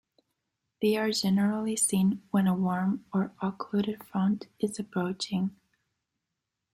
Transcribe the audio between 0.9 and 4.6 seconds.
are generally seen when a warm or occluded front